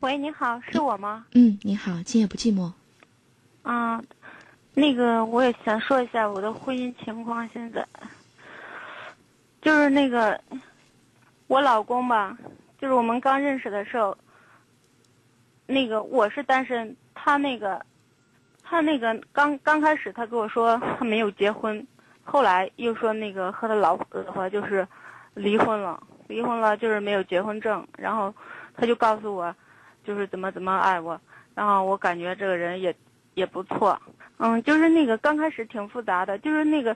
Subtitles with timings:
[0.00, 1.26] 喂，你好，是我吗？
[1.34, 2.72] 嗯，你好，今夜不寂寞。
[3.62, 4.02] 啊，
[4.72, 7.46] 那个我也想说一下我的婚姻情况。
[7.50, 7.86] 现在
[9.60, 10.40] 就是那个
[11.48, 12.34] 我老公吧，
[12.78, 14.16] 就是我们刚认识的时候，
[15.66, 17.84] 那个我是单身，他那个
[18.62, 21.86] 他那个刚刚开始他跟我说他没有结婚，
[22.24, 24.88] 后来又说那个和他老婆老婆就是
[25.34, 28.34] 离婚了，离婚了就是没有结婚证，然后
[28.74, 29.54] 他就告诉我
[30.10, 31.20] 就是怎么怎么爱我，
[31.54, 32.92] 然后我感觉这个人也。
[33.34, 33.98] 也不错，
[34.38, 36.94] 嗯，就是那个刚开始挺复杂的，就是那个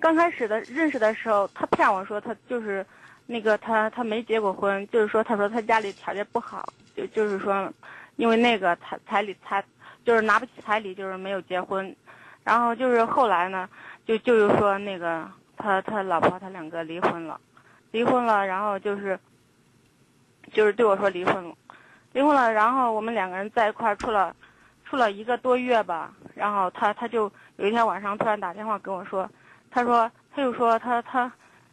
[0.00, 2.84] 刚开始的认识的时候，他骗我说他就是
[3.26, 7.72] 那个他他没结过婚，就是说他说他家里条件不好，就就是说
[8.16, 9.64] 因为那个彩彩礼彩
[10.04, 11.94] 就是拿不起彩礼，就是没有结婚，
[12.42, 13.66] 然后就是后来呢，
[14.04, 15.26] 就就是说那个
[15.56, 17.40] 他他老婆他两个离婚了，
[17.92, 19.18] 离婚了，然后就是
[20.52, 21.54] 就是对我说离婚了，
[22.16, 24.34] 离婚了，然后我们两个人在一块儿处了。
[24.88, 29.28] 处了一个多月吧，然后他他就有一天晚上突然打电话跟我说，
[29.68, 31.30] 他说他就说他他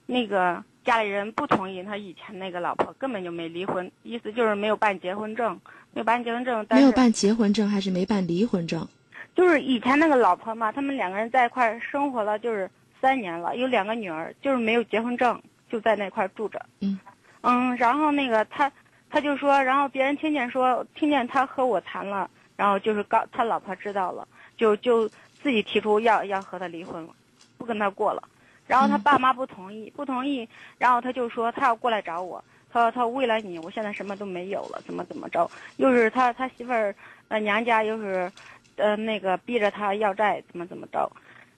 [0.08, 5.54] 那个家里人不同意他以前那个老婆根本就没离婚，意思就是没有办结婚证，
[5.94, 8.88] 没有办结婚证，没有办结婚证还是没办离婚证？
[9.36, 12.68] 就是以前那个老婆嘛，他们两个人在一块儿生活了就是
[13.00, 16.60] 三年了，有两个女儿，就是没有结婚证，就在那块儿住着。
[16.80, 17.00] 嗯
[17.42, 18.72] 嗯，然后那个他
[19.14, 22.28] 他就说，然后别人听见说听见他和我谈了。
[22.56, 25.08] 然后就是告他老婆知道了，就就
[25.42, 27.10] 自己提出要要和他离婚了，
[27.58, 28.24] 不跟他过了。
[28.68, 30.48] 然后他爸妈不同意，不同意。
[30.78, 35.50] 然后他就说他要过来找我，他说他为了你，我现在什么都没有了，怎么怎么着？
[35.78, 36.96] 又是他他媳妇儿，
[37.28, 38.32] 呃娘家又是，
[38.78, 41.12] 呃那个逼着他要债，怎么怎么着？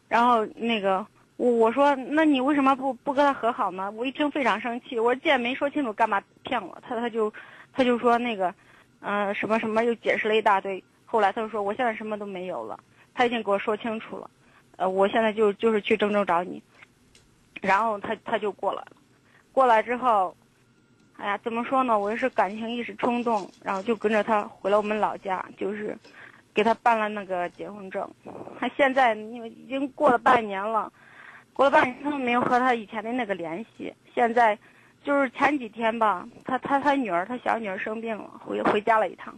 [0.08, 1.06] 然后那个
[1.38, 3.92] 我我说那你为什么不不跟他和好呢？
[3.92, 6.78] 我一听非常生气，我说既然没说清楚，干嘛骗我？
[6.82, 7.32] 他他就
[7.74, 8.54] 他就说那个，
[9.02, 10.84] 嗯什么什么又解释了一大堆。
[11.06, 12.78] 后来他就说：“我现在什么都没有了，
[13.14, 14.30] 他已经给我说清楚了，
[14.78, 16.62] 呃，我现在就就是去郑州找你。”
[17.62, 18.92] 然后他他就过来了，
[19.52, 20.36] 过来之后，
[21.18, 21.98] 哎呀，怎么说呢？
[21.98, 25.98] 我也是感情一时冲动，然后就跟着他回了我们老家，就是
[26.54, 28.10] 给他办了那个结婚证。
[28.60, 30.92] 他现在因为已经过了半年了，
[31.56, 33.94] 过了半年他没有和他以前的那个联系。
[34.14, 34.58] 现在
[35.06, 39.34] 就是前几天吧，他他他女儿他小女儿生病了，回回家了一趟。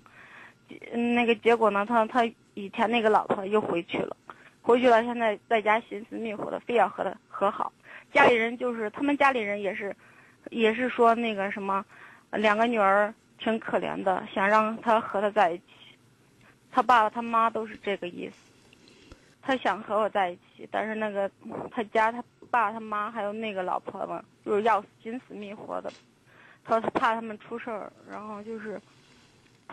[0.92, 1.86] 那个结果呢？
[1.86, 4.18] 他他以前那个老婆又回去了，
[4.64, 7.72] 回去了，现在在家寻死觅活的，非要和他和好。
[8.12, 9.96] 家里人就是他们家里人也是，
[10.50, 11.86] 也是说那个什么，
[12.32, 15.64] 两个女儿挺可怜的，想让他和他在一起。
[16.72, 18.47] 他爸他妈都是这个意思，
[19.48, 21.32] 他想和我在一起，但是那个
[21.72, 22.22] 他家他
[22.52, 25.90] 爸他妈还有那个老婆嘛，就是要心死命活的，
[26.66, 28.80] 他说他怕他们出事儿，然后就是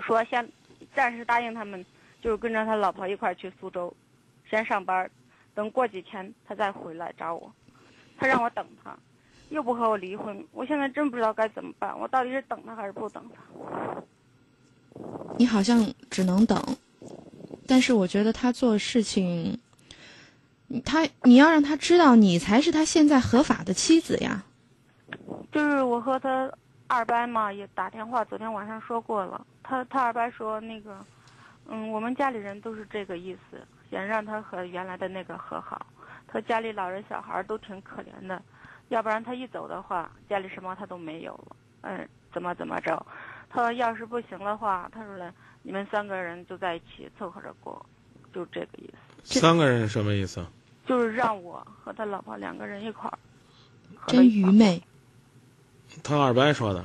[0.01, 0.49] 说先。
[0.95, 1.85] 暂时答应他们，
[2.21, 3.93] 就是跟着他老婆一块儿去苏州，
[4.49, 5.11] 先上班，
[5.55, 7.51] 等过几天他再回来找我。
[8.19, 8.97] 他让我等他，
[9.49, 10.45] 又不和我离婚。
[10.53, 13.43] 我现在真不知道该怎么办，我到底是等他还是不等他？
[15.39, 16.62] 你好像只能等，
[17.67, 19.59] 但是我觉得他做事情，
[20.84, 24.42] 他你要让他知道你才是他现在合法的妻子呀。
[25.52, 26.50] 就是我和他
[26.86, 29.47] 二伯嘛，也打电话，昨天晚上说过了。
[29.62, 30.98] 他他二伯说那个，
[31.66, 33.60] 嗯，我们家里人都是这个意思，
[33.91, 35.86] 想让他和原来的那个和好。
[36.26, 38.42] 他家里老人小孩都挺可怜的，
[38.88, 41.56] 要不然他一走的话，家里什么他都没有了。
[41.82, 43.06] 嗯，怎么怎么着？
[43.48, 45.32] 他说要是不行的话，他说了，
[45.62, 47.84] 你们三个人就在一起凑合着过，
[48.34, 48.91] 就这个意
[49.22, 49.39] 思。
[49.41, 50.45] 三个人什么意思？
[50.87, 53.19] 就是让我和他老婆两个人一块儿。
[54.06, 54.83] 真愚昧。
[56.03, 56.84] 他二伯说的。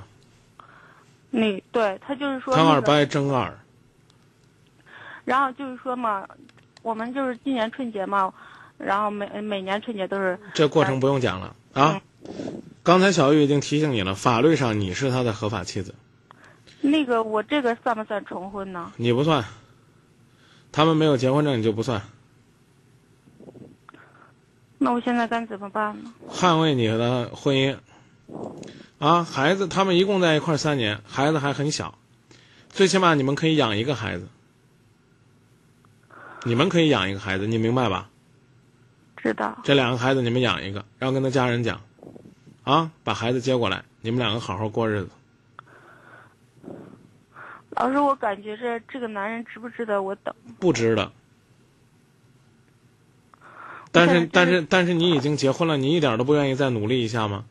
[1.32, 3.58] 那对他就是说，他二掰真二。
[5.26, 6.28] 然后就是说嘛，
[6.82, 8.34] 我们就是今年春节嘛，
[8.78, 10.40] 然后每每年春节都是。
[10.54, 12.02] 这过程不用讲了啊！
[12.82, 15.94] 刚才小玉已经提醒你了，法律上你是他的合法妻子。
[16.82, 18.91] 那个我这个算不算重婚呢？
[18.96, 19.44] 你不算，
[20.72, 22.02] 他们没有结婚证，你就不算。
[24.78, 26.14] 那我现在该怎么办呢？
[26.30, 27.76] 捍卫你的婚姻。
[29.00, 31.98] 啊，孩子，他们一共在一块三年，孩子还很小，
[32.70, 34.28] 最起码你们可以养一个孩子，
[36.44, 38.10] 你们可以养一个孩子，你明白吧？
[39.18, 39.58] 知道。
[39.64, 41.82] 这两个孩子你们养一个，然后跟他家人讲，
[42.64, 45.10] 啊，把孩子接过来，你们两个好好过日子。
[47.79, 50.35] 老师，我感觉这这个男人值不值得我等？
[50.59, 51.14] 不值得。
[53.90, 57.46] 但是但是但是你已经结婚了，你一点都不愿意再努力一下吗？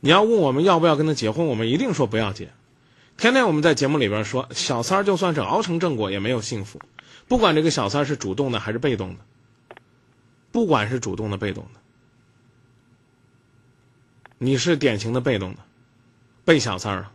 [0.00, 2.50] 你要问我们要不要跟他结婚，我们一定说不要结。
[3.16, 6.78] 天天我们在节目里边说，小三儿就算是熬成正果，也没有幸福。
[7.26, 9.20] 不管这个小三儿是主动的还是被动的，
[10.50, 11.80] 不管是主动的、被动的，
[14.36, 15.60] 你是典型的被动的，
[16.44, 17.12] 被小三儿了，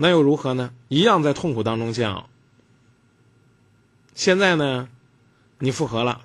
[0.00, 0.70] 那又如何呢？
[0.86, 2.30] 一样在痛苦当中煎熬。
[4.14, 4.88] 现在呢，
[5.58, 6.22] 你复合了，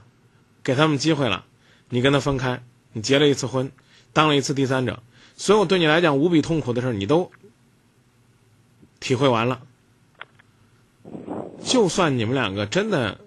[0.63, 1.45] 给他们机会了，
[1.89, 3.71] 你跟他分开，你结了一次婚，
[4.13, 5.01] 当了一次第三者，
[5.35, 7.31] 所有对你来讲无比痛苦的事，你都
[8.99, 9.63] 体会完了。
[11.63, 13.19] 就算你们两个真的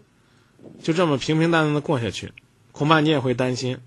[0.81, 2.33] 就这么平平淡淡的过下去，
[2.71, 3.79] 恐怕你也会担心，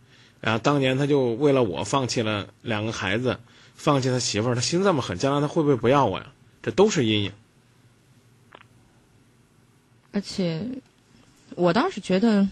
[0.41, 3.39] 啊，当年他就为了我放弃了两个孩子，
[3.75, 6.33] 放弃他媳妇儿，他心这么狠，将来他会不会不要我呀？
[6.69, 7.31] 这都是阴影。
[10.11, 10.63] 而且，
[11.55, 12.47] 我倒是觉得，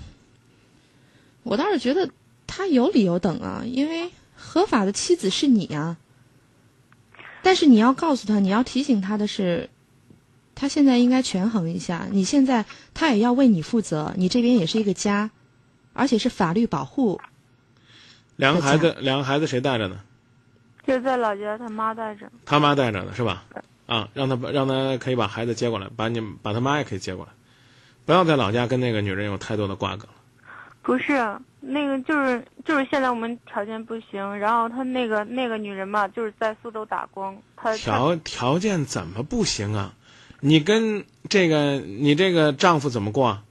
[1.44, 2.10] 我倒是觉得
[2.48, 5.98] 他有理由等啊，因为合法的妻子是你啊。
[7.44, 9.70] 但是你要告诉他，你要提醒他的是，
[10.56, 12.08] 他现在应该权衡一下。
[12.12, 12.66] 你现在
[12.96, 15.30] 他也要为你负责，你这边也是一个家，
[15.94, 17.22] 而且是法律保护。
[18.36, 20.00] 两个孩子，两个孩子谁带着呢？
[20.88, 22.32] 就在老家，他妈带着。
[22.46, 23.46] 他妈带着呢，是吧？
[23.88, 27.32] 啊，让他让他可以把孩子接过来，把你把他妈也可以接过来，
[28.06, 30.14] 不要在老家跟那个女人有太多的瓜葛了。
[30.82, 39.94] 不是，那个就是就是现在我们条件不行，然后他那个那个女人嘛，就是在苏州打工，她条条件怎么不行啊？
[40.40, 43.42] 你跟这个你这个丈夫怎么过？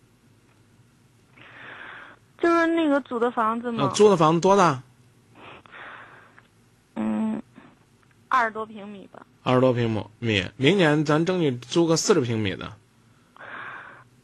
[2.39, 4.83] 就是那个租的房子嘛，租的房子多大？
[6.95, 7.43] 嗯，
[8.37, 9.25] 二十多平米吧。
[9.43, 12.75] 二十多平米，明年咱争取租个四十平米的。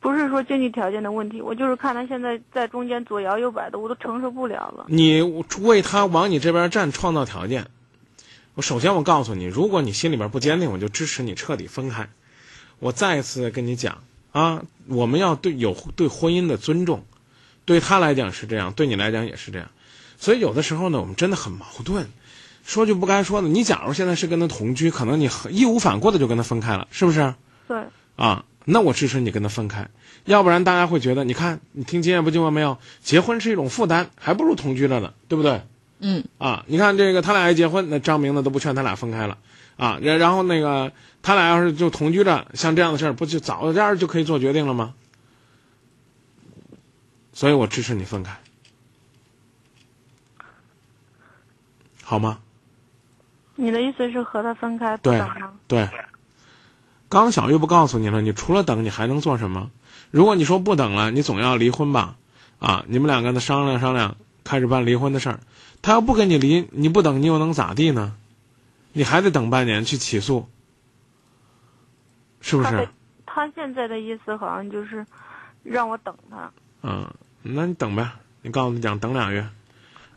[0.00, 4.85] 不是说经济条件的问题，我就是看他现在在中间左摇右摆的，我都承受不了了。
[4.88, 5.23] 你
[5.61, 7.69] 为他往你这边站，创造条件。
[8.55, 12.11] 我首先我告诉你，如果你心里边不坚定，我就支持你彻底分开。
[12.81, 17.06] 我再一次跟你讲啊，我们要对有对婚姻的尊重，
[17.65, 19.70] 对他来讲是这样，对你来讲也是这样。
[20.19, 22.11] 所以有的时候呢，我们真的很矛盾。
[22.64, 27.35] 说句不该说的，你假如现在是跟他同居，可能你义无反顾的就跟他分开了，是不是？
[27.69, 27.82] 对。
[28.17, 28.44] 啊。
[28.64, 29.91] 那我支持你跟他分开，
[30.25, 32.79] 要不然大家会觉得，你看你听经验不经过没有？
[33.03, 35.62] 结婚是一种负担，还不如同居着呢，对不对？
[35.99, 36.23] 嗯。
[36.38, 39.38] 啊，你看这个他俩一结婚，那张明呢都不劝他俩分开了，
[39.76, 40.93] 啊，然然后那个
[41.23, 44.94] 他俩要是就同居着，像这样的事儿，不就早这样就可以做决定了吗？
[47.32, 48.38] 所以我支持你分开，
[52.05, 52.38] 好吗？
[53.54, 54.96] 你的意思是和他分开？
[54.99, 55.22] 对
[55.69, 55.88] 对。
[57.08, 59.70] 刚小玉不告诉你了，你除了等，你还能做什么？
[60.10, 62.16] 如果你说不等了，你总要离婚吧？
[62.58, 65.40] 啊，你们两个呢商量商量，开始办离婚的事儿。
[65.82, 68.14] 他要不跟你离，你不等，你又能咋地呢？
[68.93, 70.48] 你还得等半年去起诉，
[72.40, 72.88] 是不是？
[73.26, 75.06] 他现在的意思好像就是
[75.62, 76.50] 让我等他。
[76.82, 77.12] 嗯，
[77.43, 78.12] 那你等呗。
[78.43, 79.48] 你告诉他讲等俩月，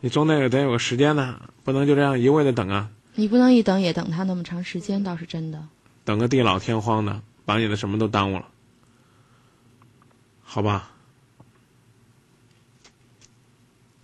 [0.00, 2.88] 你总得得有个时间呢，不能就这样一味的等啊。
[3.16, 5.66] 你不能一等也等他那么长时间，倒是真的。
[6.04, 8.46] 等个地老天荒的，把你的什么都耽误了，
[10.42, 10.90] 好吧？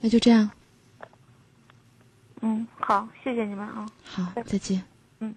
[0.00, 0.50] 那就这样。
[2.40, 3.86] 嗯，好，谢谢你们啊。
[4.02, 4.82] 好，再见。
[5.20, 5.32] 嗯。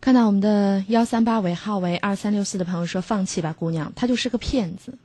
[0.00, 4.96] 看到我们的幺三八尾号为二三六四的朋友说：“放弃吧，姑娘，他就是个骗子。”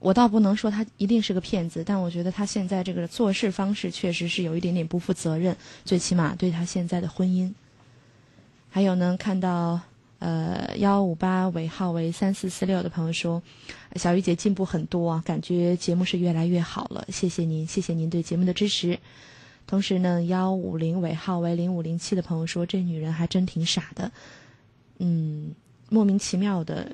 [0.00, 7.52] 我倒不能说他一定是个骗子，但我觉得他现在这个做事方式确实是有一点点不负责任，最起码对他现在的婚姻。
[8.70, 9.80] 还有呢，看到
[10.20, 13.42] 呃幺五八尾号为三四四六的朋友说，
[13.96, 18.98] 小玉姐进步很多啊，感觉节目是越来越好了，谢谢您，谢谢您对节目的支持。
[19.66, 24.12] 同时呢，幺五零尾号为零五零七的朋友说，这女人还真挺傻的，
[24.98, 25.54] 嗯，
[25.88, 26.92] 莫名其妙的，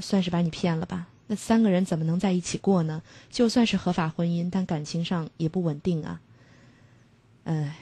[0.00, 1.06] 算是把你骗了吧。
[1.28, 3.02] 那三个人怎么能在一起过呢？
[3.30, 6.20] 就算是合法婚姻，但感情上也不稳定啊。
[7.44, 7.76] 哎，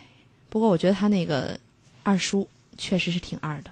[0.49, 1.59] 不过我觉得他那个
[2.03, 2.49] 二叔
[2.79, 3.71] 确实是挺二的。